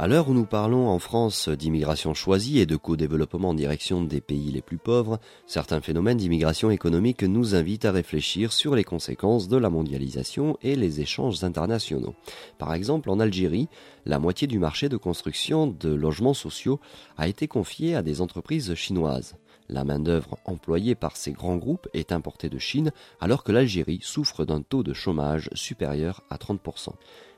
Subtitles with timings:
[0.00, 4.20] À l'heure où nous parlons en France d'immigration choisie et de co-développement en direction des
[4.20, 9.48] pays les plus pauvres, certains phénomènes d'immigration économique nous invitent à réfléchir sur les conséquences
[9.48, 12.14] de la mondialisation et les échanges internationaux.
[12.58, 13.66] Par exemple, en Algérie,
[14.06, 16.78] la moitié du marché de construction de logements sociaux
[17.16, 19.34] a été confiée à des entreprises chinoises.
[19.68, 24.44] La main-d'œuvre employée par ces grands groupes est importée de Chine, alors que l'Algérie souffre
[24.44, 26.92] d'un taux de chômage supérieur à 30%.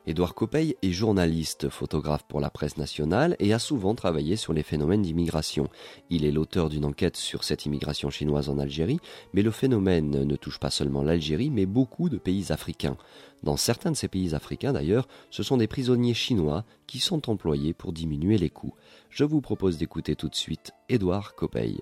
[0.06, 4.62] Édouard Copeil est journaliste, photographe pour la presse nationale et a souvent travaillé sur les
[4.62, 5.68] phénomènes d'immigration.
[6.08, 8.98] Il est l'auteur d'une enquête sur cette immigration chinoise en Algérie,
[9.34, 12.96] mais le phénomène ne touche pas seulement l'Algérie, mais beaucoup de pays africains.
[13.42, 17.74] Dans certains de ces pays africains d'ailleurs, ce sont des prisonniers chinois qui sont employés
[17.74, 18.74] pour diminuer les coûts.
[19.10, 21.80] Je vous propose d'écouter tout de suite Édouard Copeil.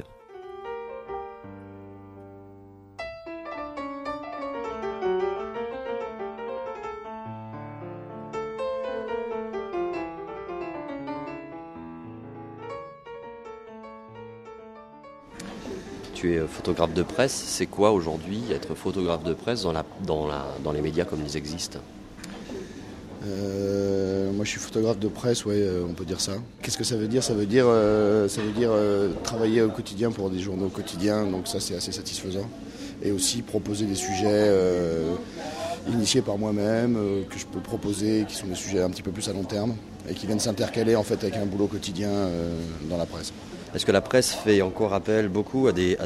[16.19, 17.45] Tu es photographe de presse.
[17.47, 19.65] C'est quoi aujourd'hui être photographe de presse
[20.05, 21.79] dans, les médias comme ils existent?
[23.25, 26.33] Euh, moi, je suis photographe de presse, euh, on peut dire ça.
[26.63, 27.23] Qu'est-ce que ça veut dire?
[27.23, 28.73] Ça veut dire, euh, ça veut dire
[29.23, 32.49] travailler au quotidien pour des journaux quotidiens, donc ça, c'est assez satisfaisant.
[33.01, 34.53] Et aussi proposer des sujets
[35.89, 36.99] initiés par moi-même,
[37.31, 39.77] que je peux proposer, qui sont des sujets un petit peu plus à long terme
[40.11, 42.11] et qui viennent s'intercaler en fait avec un boulot quotidien
[42.91, 43.33] dans la presse.
[43.75, 45.97] Est-ce que la presse fait encore appel beaucoup à des,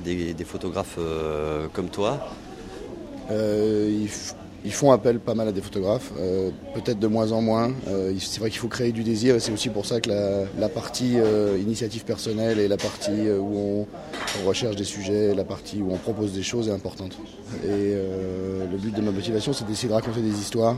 [0.44, 2.18] photographes euh, comme toi
[3.30, 4.06] euh,
[4.64, 7.72] ils, font appel pas mal à des photographes, euh, peut-être de moins en moins.
[8.18, 10.10] c'est vrai qu'il faut créer du désir et c'est aussi pour ça que
[10.58, 11.16] la, partie
[11.60, 13.86] initiative personnelle et la partie où
[14.42, 17.16] on, recherche des sujets, la partie où on propose des choses est importante.
[17.64, 20.76] Et le but de ma motivation, c'est d'essayer de raconter des histoires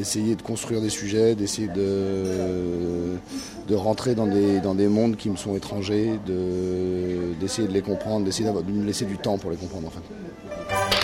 [0.00, 3.18] d'essayer de construire des sujets, d'essayer de,
[3.74, 6.18] rentrer dans des, mondes qui me sont étrangers,
[7.38, 10.99] d'essayer de, les comprendre, d'essayer de me laisser du temps pour les comprendre en.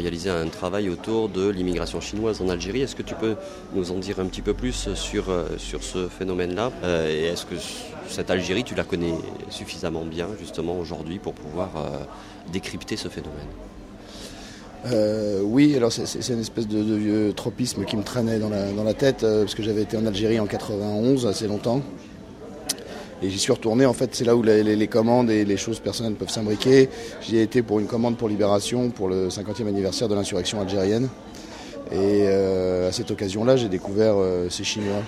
[0.00, 2.82] Réalisé un travail autour de l'immigration chinoise en Algérie.
[2.82, 3.36] Est-ce que tu peux
[3.74, 7.46] nous en dire un petit peu plus sur, euh, sur ce phénomène-là euh, Et est-ce
[7.46, 7.54] que
[8.08, 9.14] cette Algérie, tu la connais
[9.50, 11.88] suffisamment bien justement aujourd'hui pour pouvoir euh,
[12.52, 13.48] décrypter ce phénomène?
[15.42, 18.94] Oui, alors c'est une espèce de, vieux tropisme qui me traînait dans la, dans la
[18.94, 21.82] tête, parce que j'avais été en Algérie en 91, assez longtemps.
[23.22, 26.14] Et j'y suis retourné, en fait, c'est là où les, commandes et les choses personnelles
[26.14, 26.88] peuvent s'imbriquer.
[27.20, 31.08] J'y ai été pour une commande pour Libération, pour le 50e anniversaire de l'insurrection algérienne.
[31.92, 35.02] Et euh, à cette occasion-là, j'ai découvert euh, ces Chinois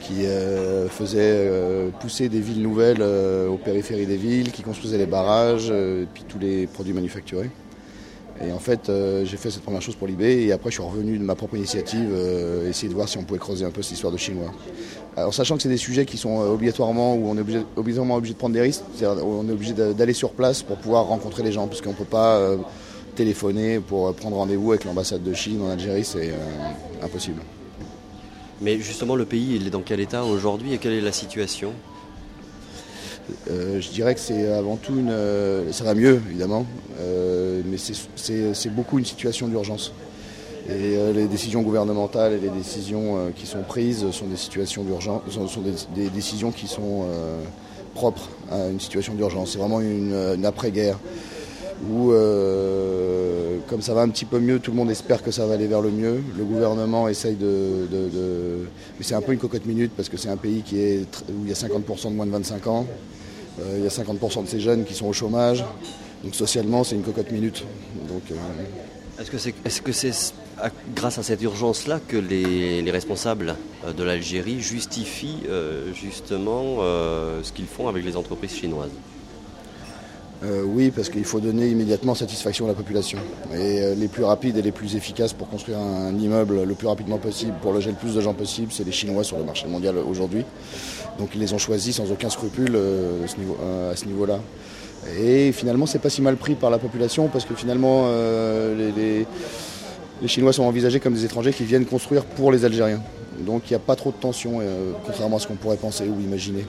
[0.00, 1.50] qui euh, faisaient
[2.00, 6.38] pousser des villes nouvelles aux périphéries des villes, qui construisaient les barrages, et puis tous
[6.38, 7.50] les produits manufacturés.
[8.46, 8.90] Et en fait,
[9.24, 11.56] j'ai fait cette première chose pour Libé et après je suis revenu de ma propre
[11.56, 12.08] initiative
[12.68, 14.52] essayer de voir si on pouvait creuser un peu cette histoire de Chinois.
[15.18, 17.40] Alors sachant que c'est des sujets qui sont euh, obligatoirement où on est
[17.76, 21.42] obligatoirement obligé de prendre des risques, on est obligé d'aller sur place pour pouvoir rencontrer
[21.42, 22.56] les gens, parce qu'on ne peut pas euh,
[23.16, 26.32] téléphoner pour euh, prendre rendez-vous avec l'ambassade de Chine en Algérie, c'est
[27.02, 27.42] impossible.
[28.60, 31.72] Mais justement, le pays, il est dans quel état aujourd'hui et quelle est la situation?
[33.48, 35.12] Je dirais que c'est avant tout une.
[35.72, 36.66] ça va mieux, évidemment,
[36.98, 39.92] mais c'est beaucoup une situation d'urgence.
[40.68, 44.84] Et euh, les décisions gouvernementales et les décisions euh, qui sont prises sont des situations
[44.84, 45.62] d'urgence, sont,
[45.94, 47.42] des, décisions qui sont euh,
[47.94, 49.52] propres à une situation d'urgence.
[49.52, 50.98] C'est vraiment une, après-guerre
[51.90, 52.12] où,
[53.68, 55.68] comme ça va un petit peu mieux, tout le monde espère que ça va aller
[55.68, 56.20] vers le mieux.
[56.36, 57.88] Le gouvernement essaye de.
[58.98, 60.62] Mais c'est un peu une cocotte minute parce que c'est un pays
[61.28, 62.86] où il y a 50% de moins de 25 ans.
[63.76, 65.64] Il y a 50% de ces jeunes qui sont au chômage.
[66.24, 67.64] Donc socialement, c'est une cocotte minute.
[68.08, 68.22] Donc,
[69.20, 70.32] est-ce que c'est est -ce c'est
[70.94, 77.52] grâce à cette urgence-là que les, responsables euh, de l'Algérie justifient euh, justement euh, ce
[77.52, 78.92] qu'ils font avec les entreprises chinoises?
[80.42, 83.18] Oui, parce qu'il faut donner immédiatement satisfaction à la population.
[83.54, 87.18] Et les plus rapides et les plus efficaces pour construire un, immeuble le plus rapidement
[87.18, 89.96] possible, pour loger le plus de gens possible, c'est les Chinois sur le marché mondial
[89.98, 90.44] aujourd'hui.
[91.18, 94.38] Donc ils les ont choisis sans aucun scrupule à ce niveau-là.
[95.20, 98.08] Et finalement, c'est pas si mal pris par la population parce que finalement,
[98.76, 99.26] les
[100.20, 103.00] les Chinois sont envisagés comme des étrangers qui viennent construire pour les Algériens.
[103.40, 104.60] Donc il n'y a pas trop de tension,
[105.06, 106.66] contrairement à ce qu'on pourrait penser ou imaginer.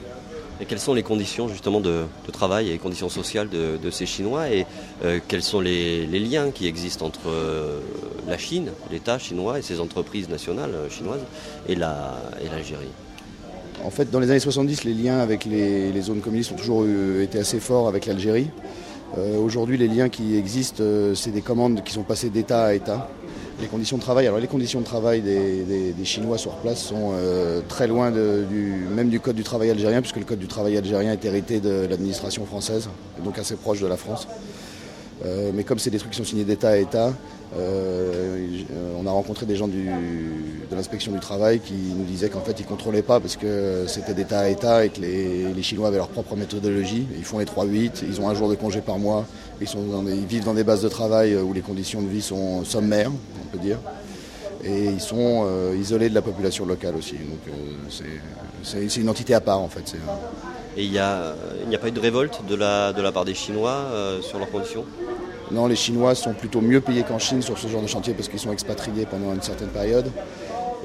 [0.60, 4.50] Et quelles sont les conditions justement de, travail et les conditions sociales de, ces Chinois
[4.50, 4.66] et
[5.04, 7.80] euh, quels sont les, liens qui existent entre euh,
[8.28, 11.22] la Chine, l'État chinois et ses entreprises nationales euh, chinoises
[11.68, 12.90] et l'Algérie?
[13.84, 16.84] En fait, dans les années 70, les liens avec les, zones communistes ont toujours
[17.18, 18.50] été assez forts avec l'Algérie.
[19.16, 20.84] Aujourd'hui, les liens qui existent,
[21.14, 23.08] c'est des commandes qui sont passées d'État à État.
[23.60, 24.02] Les conditions de
[24.84, 30.00] travail, des, Chinois sur place sont euh, très loin même du code du travail algérien,
[30.00, 32.88] puisque le code du travail algérien est hérité de l'administration française,
[33.22, 34.26] donc assez proche de la France.
[35.26, 37.12] Euh, mais comme c'est des trucs qui sont signés d'État à État,
[37.56, 39.76] on a rencontré des gens de
[40.74, 44.14] l'inspection du travail qui nous disaient qu'en fait ils ne contrôlaient pas parce que c'était
[44.14, 47.06] d'État à État et que les, Chinois avaient leur propre méthodologie.
[47.16, 49.26] Ils font les 3-8, ils ont un jour de congé par mois,
[49.60, 53.56] ils, vivent dans des bases de travail où les conditions de vie sont sommaires, on
[53.56, 53.78] peut dire.
[54.62, 57.16] Et ils sont euh, isolés de la population locale aussi.
[58.62, 59.96] C'est une entité à part en fait.
[60.76, 61.34] Et il n'y a,
[61.80, 63.86] pas eu de révolte de la part des Chinois
[64.22, 64.84] sur leurs conditions?
[65.52, 68.28] Non, les Chinois sont plutôt mieux payés qu'en Chine sur ce genre de chantier parce
[68.28, 70.06] qu'ils sont expatriés pendant une certaine période.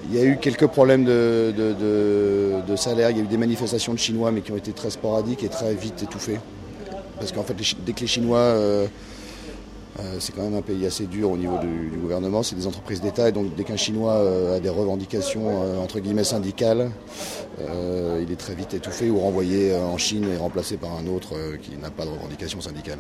[0.10, 1.54] Il y a eu quelques problèmes de,
[2.76, 5.44] salaire, il y a eu des manifestations de Chinois mais qui ont été très sporadiques
[5.44, 6.40] et très vite étouffées.
[7.20, 8.88] Parce qu'en fait, dès que les Chinois, euh,
[10.00, 13.02] euh, c'est quand même un pays assez dur au niveau du, gouvernement, c'est des entreprises
[13.02, 16.92] d'État et donc dès qu'un Chinois euh, a des revendications entre guillemets syndicales,
[17.60, 21.78] il est très vite étouffé ou renvoyé en Chine et remplacé par un autre qui
[21.78, 23.00] n'a pas de revendications syndicales.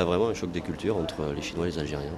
[0.00, 2.10] A vraiment un choc des cultures entre les Chinois et les Algériens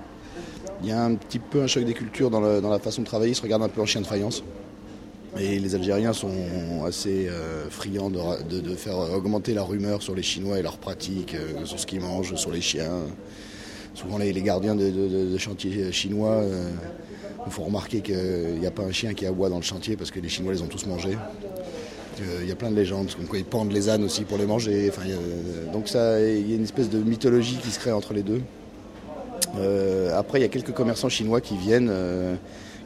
[0.82, 3.32] Il y a un petit peu un choc des cultures dans, la façon de travailler.
[3.32, 4.42] Ils se regardent un peu en chien de faïence.
[5.38, 10.58] Et les Algériens sont assez euh, friands de, faire augmenter la rumeur sur les Chinois
[10.58, 13.06] et leurs pratiques, euh, sur ce qu'ils mangent, sur les chiens.
[13.94, 16.70] Souvent, les, gardiens de, chantiers chinois euh,
[17.44, 20.10] nous font remarquer qu'il n'y a pas un chien qui aboie dans le chantier parce
[20.10, 21.16] que les Chinois les ont tous mangés.
[22.42, 24.46] Il y a plein de légendes, comme quoi ils pendent les ânes aussi pour les
[24.46, 24.90] manger.
[24.90, 25.08] Enfin,
[25.72, 28.40] donc ça, il y a une espèce de mythologie qui se crée entre les deux.
[29.58, 32.34] Euh, après, il y a quelques commerçants chinois qui viennent, euh,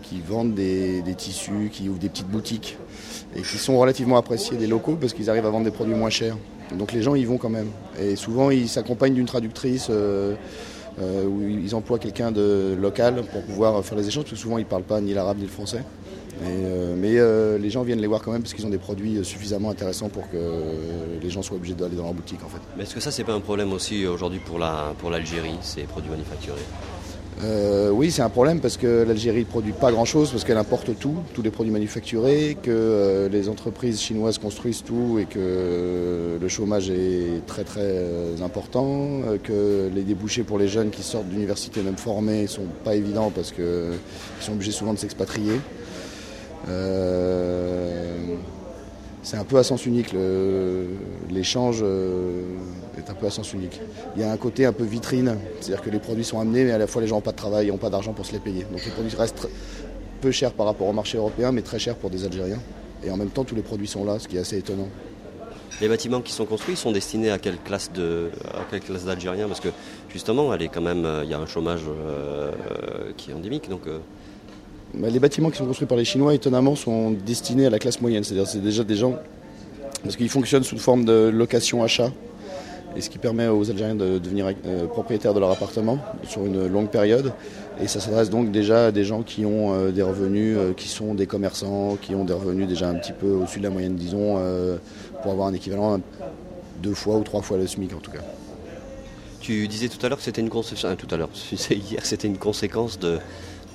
[0.02, 2.76] qui vendent des, tissus, qui ouvrent des petites boutiques
[3.36, 6.10] et qui sont relativement appréciés des locaux parce qu'ils arrivent à vendre des produits moins
[6.10, 6.36] chers.
[6.76, 7.68] Donc les gens y vont quand même.
[8.00, 9.88] Et souvent, ils s'accompagnent d'une traductrice.
[10.98, 14.56] Euh, où ils emploient quelqu'un de local pour pouvoir faire les échanges, parce que souvent
[14.56, 15.82] ils ne parlent pas ni l'arabe ni le français.
[16.42, 19.24] Euh, mais euh, les gens viennent les voir quand même parce qu'ils ont des produits
[19.24, 20.36] suffisamment intéressants pour que
[21.20, 22.60] les gens soient obligés d'aller dans leur boutique en fait.
[22.76, 25.82] Mais est-ce que ça c'est pas un problème aussi aujourd'hui pour la pour l'Algérie, ces
[25.82, 26.60] produits manufacturés?
[27.42, 30.98] Euh, oui, c'est un problème parce que l'Algérie ne produit pas grand-chose, parce qu'elle importe
[30.98, 36.88] tout, tous les produits manufacturés, que les entreprises chinoises construisent tout et que le chômage
[36.88, 42.42] est très très important, que les débouchés pour les jeunes qui sortent d'université même formés
[42.42, 43.64] ne sont pas évidents parce qu'ils
[44.40, 45.60] sont obligés souvent de s'expatrier.
[46.68, 48.16] Euh,
[49.22, 50.14] c'est un peu à sens unique.
[51.30, 52.42] L'échange euh,
[52.96, 53.80] est un peu à sens unique.
[54.14, 56.70] Il y a un côté un peu vitrine, c'est-à-dire que les produits sont amenés, mais
[56.70, 58.38] à la fois les gens n'ont pas de travail, n'ont pas d'argent pour se les
[58.38, 58.64] payer.
[58.70, 59.48] Donc les produits restent
[60.20, 62.60] peu chers par rapport au marché européen, mais très chers pour des Algériens.
[63.04, 64.88] Et en même temps, tous les produits sont là, ce qui est assez étonnant.
[65.80, 69.48] Les bâtiments qui sont construits sont destinés à quelle classe d'Algériens?
[69.48, 69.68] Parce que
[70.08, 72.52] justement, elle est quand même, il y a un chômage euh,
[73.16, 73.82] qui est endémique, donc.
[75.02, 78.24] Les bâtiments qui sont construits par les Chinois, étonnamment, sont destinés à la classe moyenne.
[78.24, 79.14] C'est-à-dire c'est déjà des gens,
[80.02, 82.10] parce qu'ils fonctionnent sous forme de location-achat,
[82.96, 86.66] et ce qui permet aux Algériens de devenir euh, propriétaires de leur appartement sur une
[86.66, 87.32] longue période.
[87.78, 90.88] Et ça s'adresse donc déjà à des gens qui ont euh, des revenus, euh, qui
[90.88, 93.96] sont des commerçants, qui ont des revenus déjà un petit peu au-dessus de la moyenne,
[93.96, 94.40] disons,
[95.22, 96.00] pour avoir un équivalent
[96.82, 98.20] deux fois ou trois fois le SMIC en tout cas.
[99.40, 101.28] Tu disais tout à l'heure que c'était une conséquence, tout à l'heure,
[101.70, 103.18] hier, c'était une conséquence de,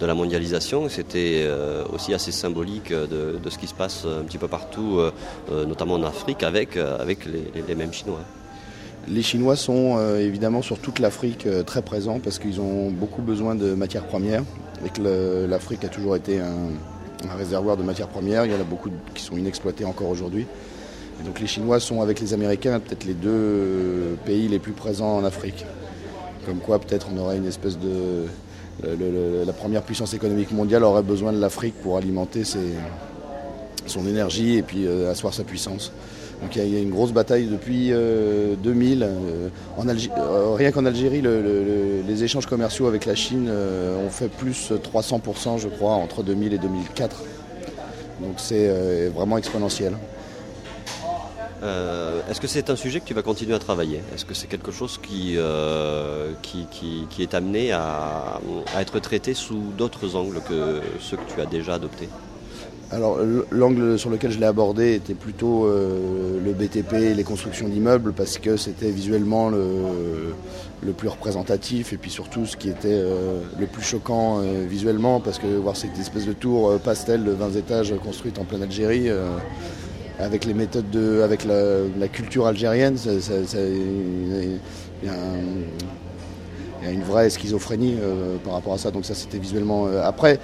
[0.01, 0.89] de la mondialisation.
[0.89, 1.48] C'était
[1.93, 5.00] aussi assez symbolique de, ce qui se passe un petit peu partout,
[5.50, 8.20] notamment en Afrique, avec, avec les, mêmes Chinois.
[9.08, 13.74] Les Chinois sont évidemment sur toute l'Afrique très présents parce qu'ils ont beaucoup besoin de
[13.74, 14.43] matières premières
[14.86, 18.46] et que l'Afrique a toujours été un, réservoir de matières premières.
[18.46, 20.48] Il y en a beaucoup qui sont inexploitées encore aujourd'hui
[21.24, 25.24] donc les Chinois sont avec les Américains peut-être les deux pays les plus présents en
[25.24, 25.65] Afrique.
[26.46, 28.25] Comme quoi peut-être on aurait une espèce de...
[28.83, 32.43] la première puissance économique mondiale aurait besoin de l'Afrique pour alimenter
[33.85, 35.91] son énergie et puis euh, asseoir sa puissance.
[36.41, 39.03] Donc il y, a une grosse bataille depuis 2000.
[39.03, 45.59] Euh, euh, rien qu'en Algérie, les échanges commerciaux avec la Chine ont fait plus 300%,
[45.59, 47.23] je crois, entre 2000 et 2004.
[48.21, 49.93] Donc c'est vraiment exponentiel.
[51.63, 54.01] Euh, est-ce que c'est un sujet que tu vas continuer à travailler?
[54.15, 56.67] Est-ce que c'est quelque chose qui, euh, qui,
[57.19, 58.39] est amené à,
[58.79, 62.09] être traité sous d'autres angles que ceux que tu as déjà adoptés?
[62.93, 63.19] Alors
[63.51, 68.11] l'angle sur lequel je l'ai abordé était plutôt euh, le BTP et les constructions d'immeubles
[68.11, 70.33] parce que c'était visuellement le,
[70.97, 73.01] plus représentatif et puis surtout ce qui était
[73.57, 77.93] le plus choquant visuellement parce que voir cette espèce de tour pastel de 20 étages
[78.03, 79.07] construite en pleine Algérie
[80.21, 84.59] avec les méthodes de, avec la, culture algérienne, il
[85.03, 88.91] y, a une vraie schizophrénie euh, par rapport à ça.
[88.91, 89.87] Donc ça, c'était visuellement.
[89.87, 90.39] Euh, après,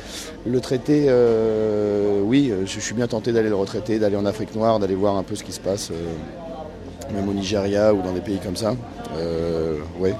[0.46, 4.80] le traité, euh, oui, je, suis bien tenté d'aller le retraiter, d'aller en Afrique noire,
[4.80, 5.92] d'aller voir un peu ce qui se passe,
[7.14, 8.76] même au Nigeria ou dans des pays comme ça.
[10.00, 10.14] ouais.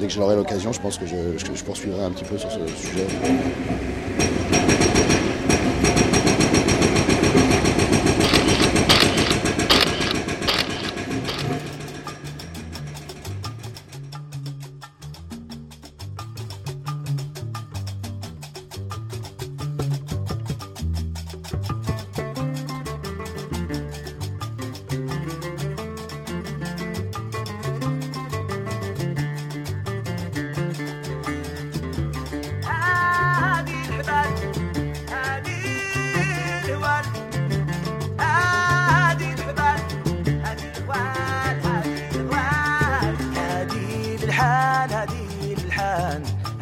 [0.00, 2.58] Dès que j'aurai l'occasion, je pense que je, je poursuivrai un petit peu sur ce
[2.80, 3.06] sujet.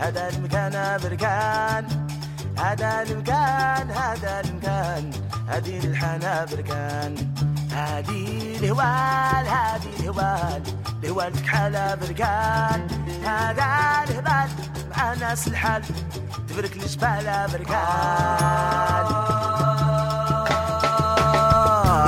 [0.07, 1.85] هذا المكان بركان
[2.59, 5.11] هذا المكان هذا المكان
[5.49, 7.15] هذه الحنا بركان.
[7.73, 10.63] هذه الهوال هذه الهوال
[11.05, 12.87] الهوال تكحلها بركان.
[13.25, 13.67] هذا
[14.09, 14.51] الهبال
[14.97, 15.83] مع ناس الحال
[16.49, 17.77] تبرك الجبال بركان.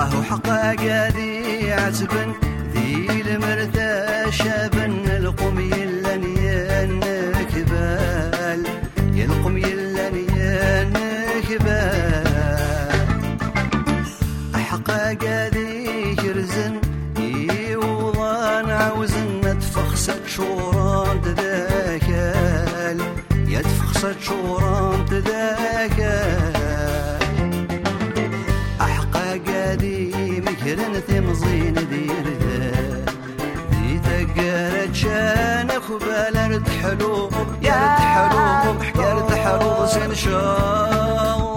[0.07, 2.35] آه، وحق قديعة بن
[2.73, 5.68] ذي المرثى شابن القمي
[24.29, 26.17] شوران تذاكا
[28.81, 32.27] أحقا قادي مكرن ثمزين دير.
[33.71, 37.31] ذي تقارت شان أخبال ارتحلو
[37.63, 41.48] يرتحلو يرتحلو سنشاو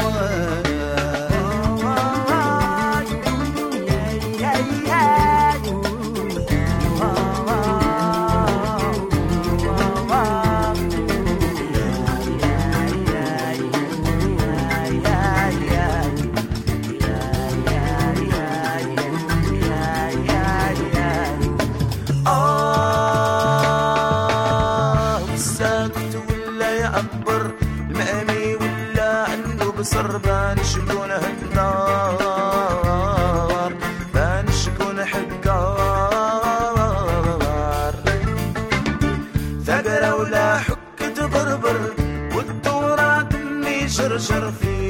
[44.20, 44.81] shadow, shadow, feel.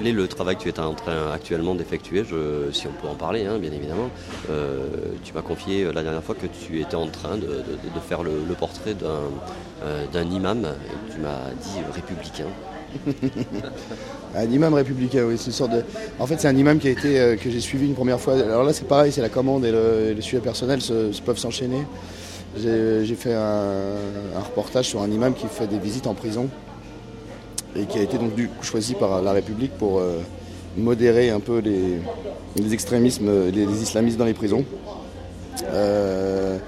[0.00, 2.24] Quel est le travail que tu es en train actuellement d'effectuer
[2.72, 4.08] Si on peut en parler, hein, bien évidemment.
[4.48, 4.86] Euh,
[5.22, 7.62] tu m'as confié euh, la dernière fois que tu étais en train de,
[8.08, 12.46] faire le, portrait euh, d'un imam, et tu m'as dit républicain.
[14.36, 15.82] un imam républicain, oui, c'est une sorte de.
[16.18, 18.34] En fait, c'est un imam qui a été que j'ai suivi une première fois.
[18.34, 20.80] Alors là, c'est pareil, c'est la commande et le, sujet personnel
[21.24, 21.84] peuvent s'enchaîner.
[22.56, 26.48] J'ai fait un, reportage sur un imam qui fait des visites en prison
[27.76, 28.32] et qui a été donc
[28.62, 30.18] choisi par la République pour euh,
[30.76, 34.64] modérer un peu les, extrémismes, les, islamistes dans les prisons.
[35.72, 36.58] Euh,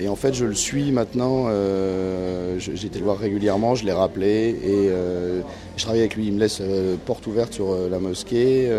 [0.00, 1.46] et en fait, je le suis maintenant.
[1.48, 4.90] Euh, j'ai été le voir régulièrement, je l'ai rappelé et
[5.76, 6.26] je travaille avec lui.
[6.26, 6.62] Il me laisse
[7.06, 8.70] porte ouverte sur la mosquée.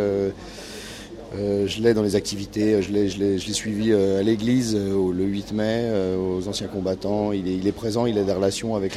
[1.36, 5.54] Euh, je l'ai dans les activités, je l'ai suivi euh, à l'église euh, le 8
[5.54, 7.32] mai, aux anciens combattants.
[7.34, 8.94] Il est, présent, il a des relations avec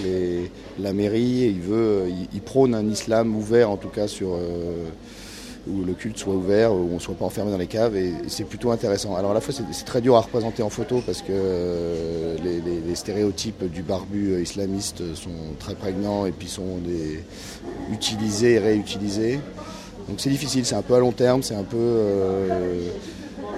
[0.80, 4.38] la mairie, il, veut, il, prône un islam ouvert en tout cas sur
[5.68, 8.12] où le culte soit ouvert, où on ne soit pas enfermé dans les caves, et,
[8.28, 9.14] c'est plutôt intéressant.
[9.16, 13.64] Alors à la fois c'est très dur à représenter en photo parce que les, stéréotypes
[13.70, 16.78] du barbu islamiste sont très prégnants et puis sont
[17.90, 19.40] utilisés et réutilisés.
[20.08, 21.76] Donc c'est difficile, c'est un peu à long terme, c'est un peu.
[21.78, 22.90] Euh,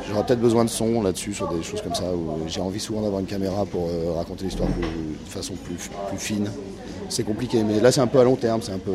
[0.09, 3.03] j'aurais peut-être besoin de son là-dessus, sur des choses comme ça, où j'ai envie souvent
[3.03, 6.51] d'avoir une caméra pour euh, raconter l'histoire de façon plus, fine.
[7.09, 8.93] C'est compliqué, mais là c'est un peu à long terme, c'est un peu.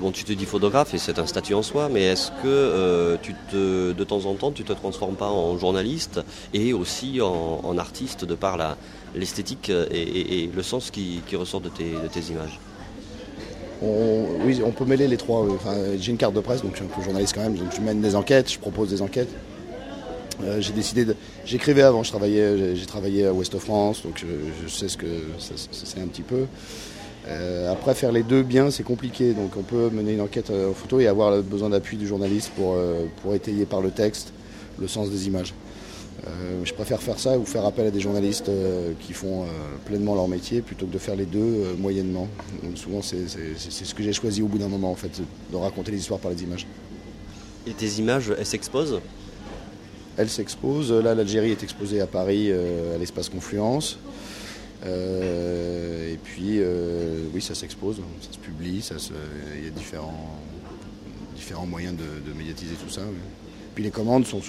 [0.00, 3.16] Bon, tu te dis photographe et c'est un statut en soi, mais est-ce que euh,
[3.20, 6.20] tu te, de temps en temps tu te transformes pas en journaliste
[6.54, 8.56] et aussi en, artiste de par
[9.14, 12.58] l'esthétique et, le sens qui, ressort de tes images?
[13.82, 15.46] On, oui, on peut mêler les trois.
[15.98, 17.56] j'ai une carte de presse, donc je suis un peu journaliste quand même.
[17.56, 19.30] Donc je mène des enquêtes, je propose des enquêtes.
[20.42, 21.16] Euh, j'ai décidé de.
[21.44, 22.12] J'écrivais avant, je
[22.74, 24.24] j'ai travaillé à Ouest France, donc
[24.62, 25.06] je, sais ce que
[25.38, 26.46] c'est un petit peu.
[27.30, 29.32] Euh, après, faire les deux bien, c'est compliqué.
[29.32, 32.50] Donc on peut mener une enquête euh, en photo et avoir besoin d'appui du journaliste
[32.56, 32.76] pour,
[33.22, 34.32] pour étayer par le texte
[34.78, 35.54] le sens des images.
[36.26, 39.46] Euh, je préfère faire ça ou faire appel à des journalistes euh, qui font euh,
[39.86, 42.28] pleinement leur métier plutôt que de faire les deux moyennement.
[42.74, 45.98] souvent, c'est ce que j'ai choisi au bout d'un moment, en fait, de raconter les
[45.98, 46.66] histoires par les images.
[47.66, 49.00] Et tes images, elles s'exposent?
[50.16, 50.92] Elles s'exposent.
[50.92, 53.98] Là, l'Algérie est exposée à Paris, à l'espace Confluence.
[54.84, 56.60] Et puis,
[57.34, 58.84] oui, ça s'expose, ça se publie,
[59.58, 60.38] il y a différents,
[61.34, 63.02] différents moyens de, médiatiser tout ça.
[63.74, 64.40] Puis les commandes sont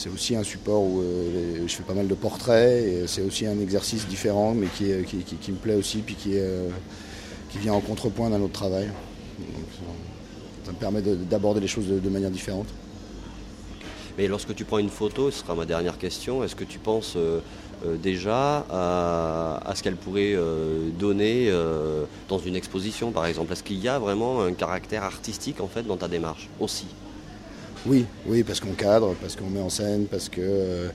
[0.00, 3.46] c'est aussi un support où euh, je fais pas mal de portraits et c'est aussi
[3.46, 6.70] un exercice différent mais qui, qui, me plaît aussi puis qui, euh,
[7.50, 8.88] qui vient en contrepoint d'un autre travail.
[10.64, 12.66] ça me permet d'aborder les choses de, manière différente.
[14.20, 17.14] Mais lorsque tu prends une photo, ce sera ma dernière question, est-ce que tu penses
[17.16, 17.40] euh,
[18.02, 20.36] déjà à, ce qu'elle pourrait
[20.98, 21.50] donner
[22.28, 23.54] dans une exposition par exemple?
[23.54, 26.86] Est-ce qu'il y a vraiment un caractère artistique en fait dans ta démarche aussi?
[27.86, 30.88] Oui, oui, parce qu'on cadre, parce qu'on met en scène, parce que, euh,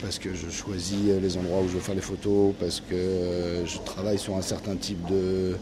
[0.00, 3.66] parce que je choisis les endroits où je veux faire les photos, parce que euh,
[3.66, 5.56] je travaille sur un certain type de,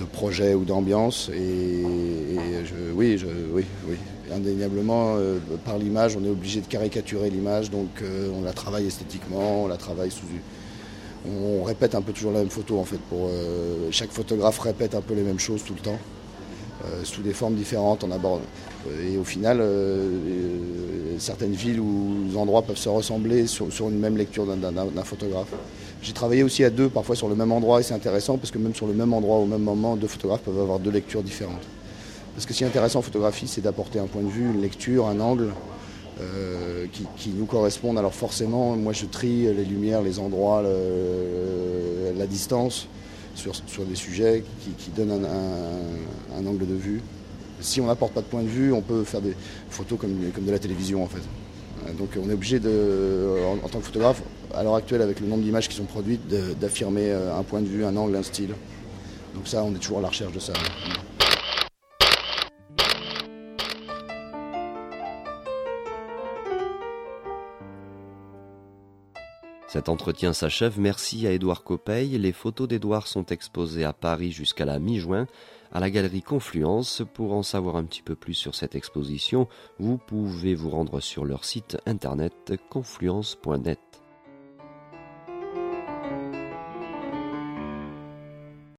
[0.00, 1.30] de projet ou d'ambiance.
[1.34, 1.84] Et,
[2.94, 3.96] oui, je, oui, oui,
[4.32, 8.02] indéniablement, euh, par l'image, on est obligé de caricaturer l'image, donc
[8.34, 10.26] on la travaille esthétiquement, on la travaille sous
[11.28, 12.98] on répète un peu toujours la même photo en fait.
[13.10, 13.28] Pour,
[13.90, 15.98] chaque photographe répète un peu les mêmes choses tout le temps.
[16.86, 18.04] Euh, sous des formes différentes.
[18.04, 20.08] Euh, et au final, euh,
[21.18, 25.52] certaines villes ou endroits peuvent se ressembler sur, une même lecture d'un photographe.
[26.00, 28.56] J'ai travaillé aussi à deux, parfois sur le même endroit, et c'est intéressant parce que
[28.56, 31.66] même sur le même endroit, au même moment, deux photographes peuvent avoir deux lectures différentes.
[32.40, 34.62] Parce que ce qui est intéressant en photographie, c'est d'apporter un point de vue, une
[34.62, 35.52] lecture, un angle
[37.18, 37.98] qui, nous correspondent.
[37.98, 42.88] Alors forcément, moi je trie les lumières, les endroits, la distance
[43.34, 43.52] sur,
[43.86, 44.42] des sujets
[44.78, 47.02] qui, donnent un, angle de vue.
[47.60, 49.36] Si on n'apporte pas de point de vue, on peut faire des
[49.68, 51.92] photos comme, de la télévision en fait.
[51.98, 54.22] Donc on est obligé en, tant que photographe,
[54.54, 56.26] à l'heure actuelle, avec le nombre d'images qui sont produites,
[56.58, 58.54] d'affirmer un point de vue, un angle, un style.
[59.34, 60.54] Donc ça, on est toujours à la recherche de ça.
[69.70, 70.80] Cet entretien s'achève.
[70.80, 72.18] Merci à Édouard Copeil.
[72.18, 75.28] Les photos d'Édouard sont exposées à Paris jusqu'à la mi-juin
[75.70, 77.04] à la galerie Confluence.
[77.14, 79.46] Pour en savoir un petit peu plus sur cette exposition,
[79.78, 83.99] vous pouvez vous rendre sur leur site internet confluence.net.